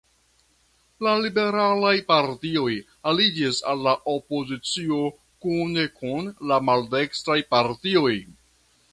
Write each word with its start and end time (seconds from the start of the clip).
La 1.07 1.11
liberalaj 1.23 1.91
partioj 2.07 2.71
aliĝis 3.11 3.59
al 3.73 3.83
la 3.87 3.93
opozicio 4.13 4.97
kune 5.45 5.85
kun 5.99 6.31
la 6.53 6.57
maldekstraj 6.71 7.37
partioj. 7.53 8.15